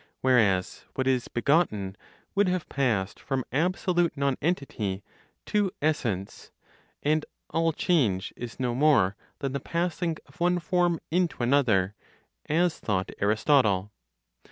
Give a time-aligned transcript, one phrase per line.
[0.21, 1.95] Whereas, what is begotten
[2.33, 5.03] would have passed from absolute nonentity
[5.45, 6.49] to essence;
[7.03, 11.93] and all change is no more than the passing of one form into another
[12.49, 13.91] (as thought Aristotle).